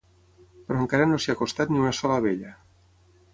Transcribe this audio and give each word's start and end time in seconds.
Però 0.69 0.79
encara 0.85 1.05
no 1.11 1.19
s'hi 1.25 1.31
ha 1.33 1.35
acostat 1.37 1.75
ni 1.75 1.83
una 1.85 1.93
sola 1.99 2.17
abella. 2.23 2.55